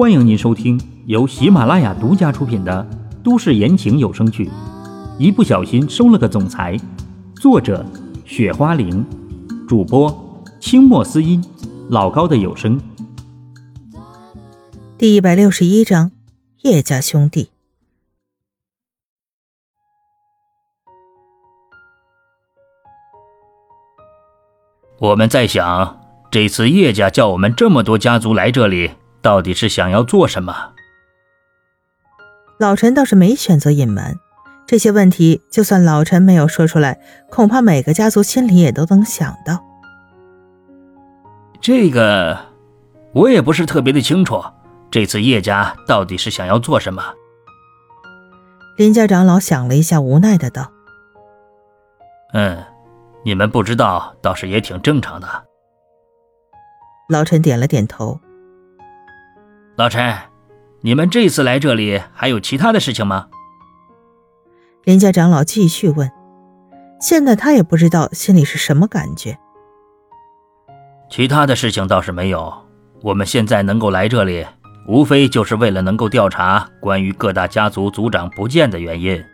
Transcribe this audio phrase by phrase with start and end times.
[0.00, 2.88] 欢迎您收听由喜马拉雅独家出品的
[3.22, 4.46] 都市言情有声剧
[5.18, 6.74] 《一不小心收了个总裁》，
[7.38, 7.84] 作者：
[8.24, 9.04] 雪花玲，
[9.68, 11.44] 主播：清墨思音，
[11.90, 12.80] 老高的有声。
[14.96, 16.10] 第一百六十一章，
[16.62, 17.50] 叶家兄弟。
[24.98, 28.92] 我们在想，这次叶家叫我们这么多家族来这里，
[29.22, 30.72] 到底是想要做什么？
[32.58, 34.16] 老陈倒是没选择隐瞒
[34.66, 39.64] 这些问题，就算老陈没有说出来，恐怕每个家族心里也都能想到。
[41.60, 42.38] 这个
[43.12, 44.42] 我也不是特别的清楚，
[44.90, 47.02] 这次叶家到底是想要做什么？
[48.76, 50.70] 林家长老想了一下，无奈的道
[52.32, 52.64] ：“嗯。”
[53.22, 55.28] 你们不知道，倒是也挺正常的。
[57.06, 58.18] 老陈点了点头。
[59.76, 60.14] 老陈，
[60.82, 63.28] 你们这次来这里还有其他的事情吗？
[64.84, 66.10] 林家长老继续问。
[67.00, 69.38] 现在他也不知道心里是什么感觉。
[71.08, 72.52] 其他的事情倒是没有。
[73.02, 74.46] 我们现在能够来这里，
[74.86, 79.24] 无非就是为了能够调查关于各大家族族长不见的原因。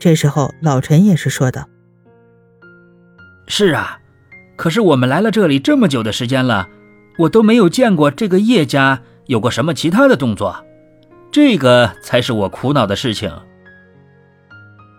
[0.00, 1.68] 这时候，老陈也是说道。
[3.46, 3.98] 是啊，
[4.56, 6.66] 可是我们来了这里这么久的时间了，
[7.18, 10.64] 我都没有见过这个叶家有过什么其他的动作，
[11.30, 13.30] 这个才是我苦恼的事情。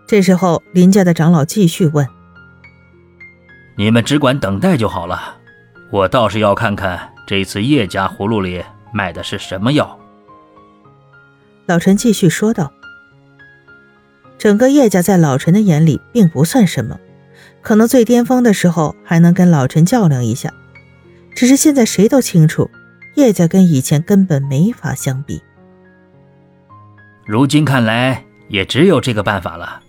[0.06, 2.06] 这时候，林家的长老继续问
[3.76, 5.36] ：“你们只管等待就好了，
[5.90, 9.98] 我倒是要看看这次叶家葫芦里卖的是什么药。”
[11.66, 12.72] 老陈继续说道
[14.38, 16.98] ：“整个叶家在老陈的眼里并不算什么。”
[17.62, 20.52] 可能最巅峰的时候还能跟老陈较量一下，
[21.34, 22.70] 只是现在谁都清楚，
[23.16, 25.42] 叶家跟以前根本没法相比。
[27.26, 29.80] 如今看来，也只有这个办法了。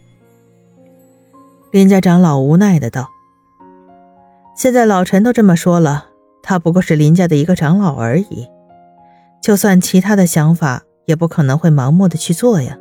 [1.71, 3.09] 林家长老无奈的道
[4.55, 6.07] ：“现在老陈都这么说了，
[6.41, 8.47] 他不过是林家的一个长老而已，
[9.41, 12.77] 就算其他的想法，也不可能会盲目的去做呀。”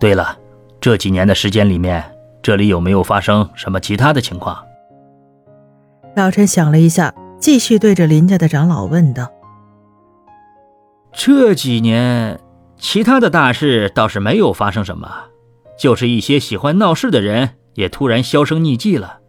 [0.00, 0.38] 对了，
[0.80, 2.02] 这几年的时间里面。
[2.42, 4.64] 这里有没有发生什么其他的情况？
[6.16, 9.30] 老陈想了一下，继续对着林家的长老问道
[11.12, 12.38] ：“这几年，
[12.76, 15.08] 其他的大事倒是没有发生什么，
[15.78, 19.20] 就是一些喜欢闹事的人也突然销声匿迹了。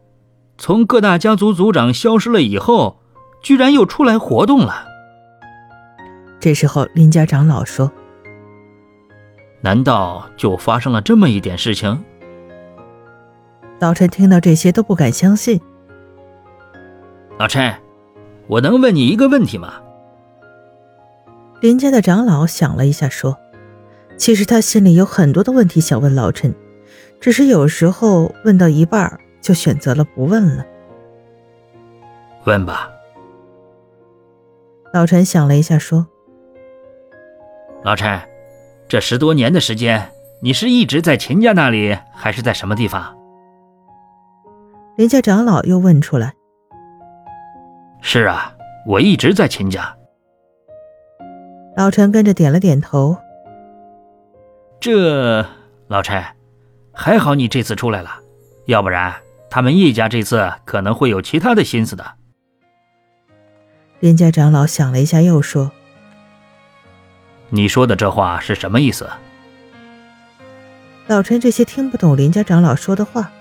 [0.57, 2.99] 从各大家族族长消失了以后，
[3.41, 4.87] 居然又出来活动了。”
[6.41, 7.91] 这时候，林家长老说
[9.61, 12.03] ：“难道就发生了这么一点事情？”
[13.79, 15.61] 老陈听到这些都不敢相信。
[17.41, 17.73] 老陈，
[18.45, 19.81] 我能问你一个问题吗？
[21.59, 23.35] 林家的长老想了一下，说
[24.15, 26.53] ：“其实他心里有很多的问题想问老陈，
[27.19, 30.63] 只是有时候问到一半就选择了不问了。”
[32.45, 32.91] 问吧。
[34.93, 36.05] 老陈想了一下，说
[37.81, 38.21] ：“老陈，
[38.87, 40.11] 这十多年的时间，
[40.43, 43.17] 你是一直在秦家那里，还是在什么地方？”
[44.95, 46.35] 林家长老又问出来
[48.01, 48.53] ：“是啊，
[48.85, 49.95] 我一直在秦家。”
[51.77, 53.15] 老陈跟着点了点头。
[54.79, 55.45] 这
[55.87, 56.21] 老陈，
[56.93, 58.09] 还好你这次出来了，
[58.65, 59.13] 要不然
[59.49, 62.05] 他们叶家这次可能会有其他的心思的。
[63.99, 65.71] 林家长老想了一下，又说
[67.49, 69.07] ：“你说的这话是什么意思？”
[71.07, 73.31] 老陈这些听不懂林家长老说的话。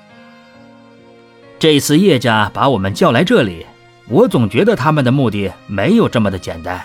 [1.59, 3.67] 这次叶家把我们叫来这里，
[4.11, 6.85] 我总觉得他们的目的没有这么的简单。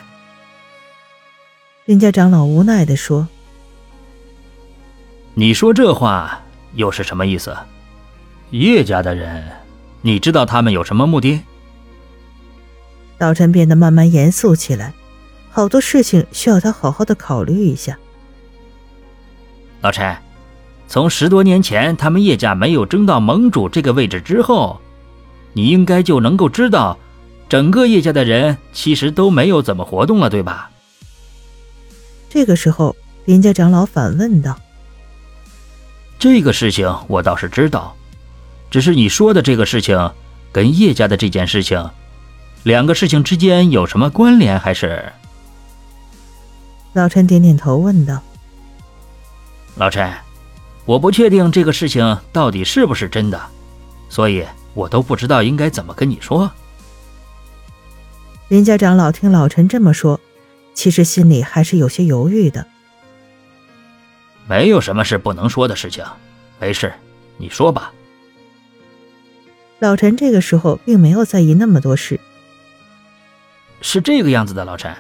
[1.86, 3.28] 林家长老无奈地说
[5.34, 6.42] ：“你说这话
[6.76, 7.56] 又是什么意思？
[8.52, 9.44] 叶家的人，
[10.02, 11.42] 你知道他们有什么目的？”
[13.18, 14.94] 老陈变得慢慢严肃起来，
[15.50, 17.98] 好多事情需要他好好的考虑一下。
[19.82, 20.16] 老陈。
[20.88, 24.80] 从十多年前他们叶家没有争到盟主这个位置之后，
[25.54, 26.96] 你应该就能够知道，
[27.48, 30.72] 整个叶家的人其实都没有怎么活动了，对吧？
[32.30, 32.96] 这个时候，
[33.26, 34.60] 林家长老反问道
[36.20, 37.96] ：“这个事情我倒是知道，
[38.70, 40.12] 只是你说的这个事情，
[40.52, 41.90] 跟叶家的这件事情，
[42.64, 44.60] 两个事情之间有什么关联？
[44.60, 45.12] 还是？”
[46.94, 48.22] 老陈点点头问道
[49.76, 50.12] ：“老陈。”
[50.86, 53.42] 我不确定这个事情到底是不是真的，
[54.08, 54.46] 所以
[54.76, 56.52] 我都不知道应该怎么跟你说。
[58.48, 60.20] 林家长老听老陈这么说，
[60.76, 62.68] 其实心里还是有些犹豫的。
[64.48, 66.06] 没有什么是不能说的事情，
[66.60, 66.94] 没事，
[67.38, 67.92] 你说吧。
[69.80, 72.20] 老陈这个时候并没有在意那么多事。
[73.82, 74.96] 是这个样子的，老陈，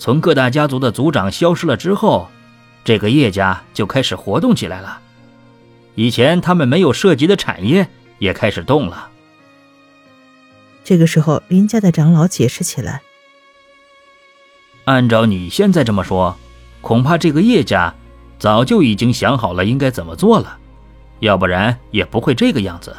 [0.00, 2.28] 从各大家族的族长消失了之后，
[2.84, 5.00] 这个叶家就开始活动起来了。
[5.94, 7.86] 以前他们没有涉及的产业
[8.18, 9.08] 也开始动了。
[10.84, 13.02] 这个时候，林家的长老解释起来
[14.84, 16.36] ：“按照你现在这么说，
[16.80, 17.94] 恐怕这个叶家
[18.38, 20.58] 早就已经想好了应该怎么做了，
[21.20, 22.96] 要不然也不会这个样子。”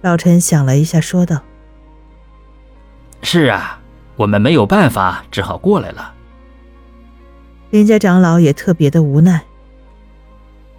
[0.00, 1.42] 老陈想了一下，说道
[3.22, 3.80] ：“是啊，
[4.16, 6.14] 我们没有办法，只好过来了。”
[7.70, 9.42] 林家长老也特别的无奈。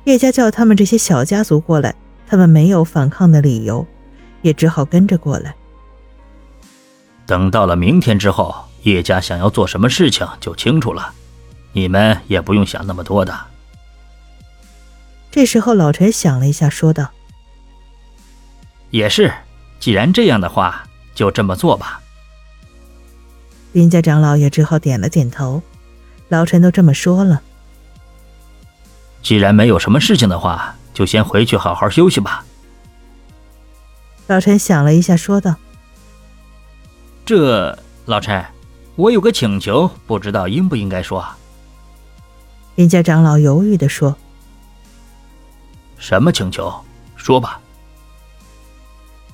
[0.06, 1.96] 叶家叫他们这些小家族过来，
[2.28, 3.86] 他们没有反抗的理由。
[4.46, 5.56] 也只好跟着过来。
[7.26, 11.12] 等到了明天之后，叶家想要做什么事情就清楚了，
[11.72, 13.36] 你们也不用想那么多的。
[15.32, 17.10] 这时候，老陈想了一下，说道
[18.92, 19.34] ：“也是，
[19.80, 20.84] 既然这样的话，
[21.16, 22.00] 就这么做吧。”
[23.74, 25.64] 林家长老也只好点了点头。
[26.30, 27.42] 老陈都这么说了，
[29.24, 32.46] 既然没有什么事情的话，就先回去好好休息吧。
[34.28, 35.56] 老陈想了一下，说道
[37.26, 38.44] ：“这老陈，
[38.96, 41.24] 我有个请求，不知道应不应该说。”
[42.76, 44.16] 林家长老犹豫的说
[45.98, 46.74] ：“什么请求？
[47.16, 47.62] 说吧。”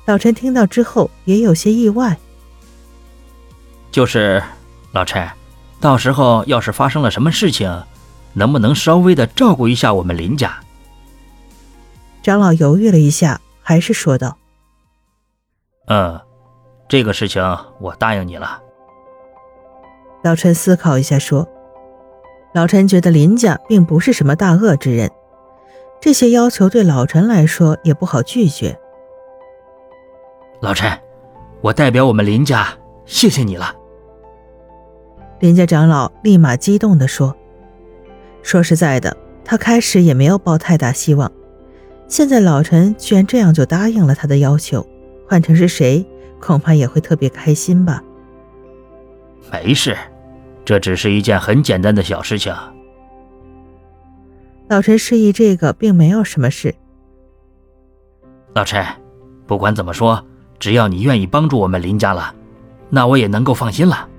[0.06, 2.18] 老陈听到之后也有些意外。
[3.92, 4.44] 就是
[4.92, 5.26] 老陈，
[5.80, 7.84] 到时候要是发生了什么事情，
[8.34, 10.54] 能不能稍微的照顾一下我们林家？
[12.22, 14.38] 长老犹豫了一下，还是说道。
[15.88, 16.20] 嗯，
[16.88, 17.44] 这个事情
[17.80, 18.62] 我答应你了。
[20.24, 21.48] 老陈思考一下说
[22.54, 25.10] ：“老陈觉得林家并不是什么大恶之人，
[26.00, 28.78] 这些要求对老陈来说也不好拒绝。”
[30.62, 30.92] 老陈，
[31.62, 32.68] 我代表我们林家
[33.06, 33.76] 谢谢你了。
[35.40, 37.36] 林家长老立马激动地说
[38.44, 41.32] ：“说实在的，他开始也没有抱太大希望，
[42.08, 44.86] 现在老陈居然这样就答应了他的要求。”
[45.32, 46.06] 换成是谁，
[46.42, 48.04] 恐怕也会特别开心吧。
[49.50, 49.96] 没事，
[50.66, 52.54] 这只是一件很简单的小事情。
[54.68, 56.76] 老陈示意这个并没有什么事。
[58.54, 58.86] 老陈，
[59.48, 60.22] 不管怎么说，
[60.60, 62.36] 只要你愿意帮助我们林家了，
[62.90, 64.10] 那我也能够放心了。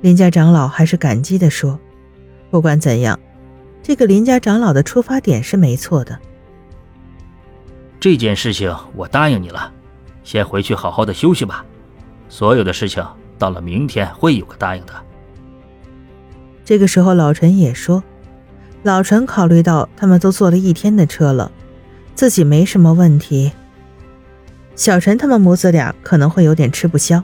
[0.00, 1.78] 林家长老还是感激的说
[2.50, 3.16] ：“不管怎样，
[3.84, 6.18] 这个林家长老的出发点是没错的。”
[8.00, 9.72] 这件事情我答应你了，
[10.22, 11.64] 先回去好好的休息吧。
[12.28, 13.04] 所有的事情
[13.38, 14.92] 到了明天会有个答应的。
[16.64, 18.04] 这个时候，老陈也说
[18.84, 21.50] ：“老陈考虑到他们都坐了一天的车了，
[22.14, 23.50] 自己没什么问题。
[24.76, 27.22] 小陈他们母子俩可能会有点吃不消。”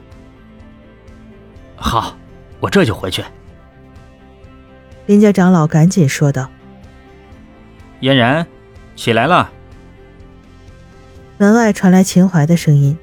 [1.77, 2.17] 好，
[2.59, 3.23] 我这就回去。
[5.07, 6.49] 林家长老赶紧说道
[8.01, 8.45] ：“嫣然，
[8.97, 9.53] 起来了。”
[11.37, 12.97] 门外传来秦淮的声音，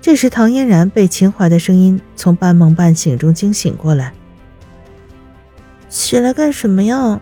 [0.00, 4.14] 这时唐嫣然被秦淮的声音从半梦半醒中惊醒过来。
[5.90, 7.20] 起来干什么呀？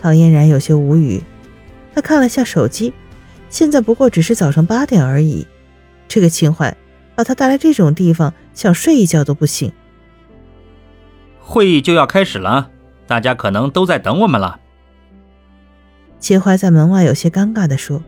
[0.00, 1.22] 唐嫣然有些无语，
[1.94, 2.92] 她看了下手机，
[3.48, 5.46] 现在不过只是早上八点而已。
[6.08, 6.76] 这个秦淮
[7.14, 9.72] 把她带来这种地方，想睡一觉都不行。
[11.40, 12.70] 会议就要开始了，
[13.06, 14.58] 大家可能都在等我们了。
[16.18, 18.02] 秦淮在门外有些尴尬地说。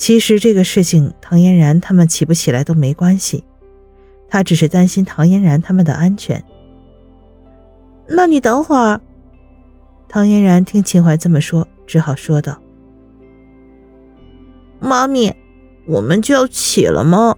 [0.00, 3.44] 其实这个事情，唐嫣然他们起不起来都没关系，
[4.30, 6.42] 他只是担心唐嫣然他们的安全。
[8.08, 8.98] 那你等会儿。
[10.08, 12.58] 唐嫣然听秦淮这么说，只好说道
[14.80, 15.36] ：“妈咪，
[15.86, 17.36] 我们就要起了吗？”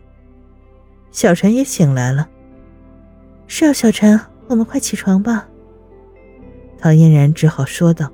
[1.11, 2.29] 小陈也醒来了。
[3.49, 5.49] 是啊，小陈，我们快起床吧。
[6.79, 8.09] 唐嫣然只好说道：“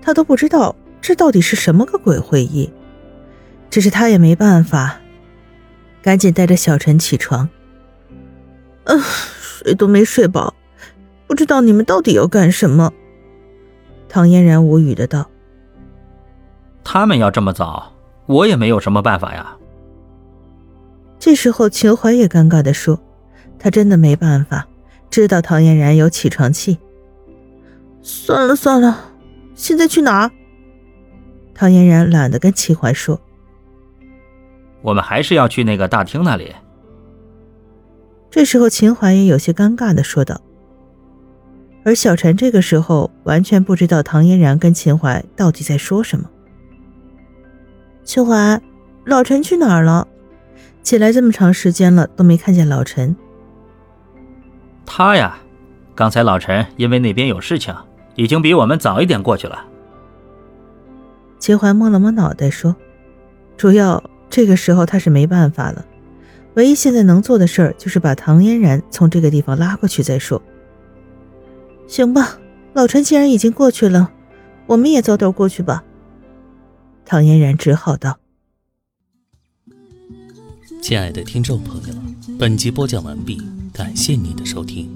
[0.00, 2.72] 他都不知道这到底是什么个鬼会议。”
[3.70, 5.00] 只是他也没办法，
[6.02, 7.48] 赶紧带着小陈起床。
[8.84, 10.54] 嗯，睡都没睡饱，
[11.26, 12.92] 不知道你们到底要干什么。
[14.08, 15.28] 唐嫣然无语的道
[16.84, 17.92] ：“他们要这么早，
[18.26, 19.56] 我也没有什么办法呀。”
[21.18, 23.00] 这时候，秦淮也尴尬的说
[23.58, 24.68] ：“他真的没办法，
[25.10, 26.78] 知道唐嫣然有起床气。
[28.00, 29.12] 算了算了，
[29.56, 30.30] 现在去哪？”
[31.52, 33.20] 唐嫣然懒得跟秦淮说。
[34.86, 36.54] 我们还是要去那个大厅那里。
[38.30, 40.40] 这时候，秦淮也有些尴尬的说道。
[41.84, 46.30] 而小陈这个时候完全不知道唐嫣然跟秦淮到底在说什么。
[48.04, 48.60] 秦淮，
[49.04, 50.06] 老陈去哪儿了？
[50.84, 53.16] 起来这么长时间了都没看见老陈。
[54.84, 55.36] 他呀，
[55.96, 57.74] 刚才老陈因为那边有事情，
[58.14, 59.64] 已经比我们早一点过去了。
[61.40, 62.76] 秦淮摸了摸脑袋说
[63.56, 65.84] ：“主要这个时候他是没办法了，
[66.54, 70.42] 唯一现在能做的事儿就是把唐嫣然从这个地方拉过去再说。”
[71.88, 72.38] 行吧，
[72.74, 74.10] 老陈既然已经过去了，
[74.66, 75.84] 我们也早点过去吧。
[77.04, 78.18] 唐嫣然只好道
[80.82, 81.94] ：“亲爱的听众朋友，
[82.38, 83.40] 本集播讲完毕，
[83.72, 84.90] 感谢您的收听。”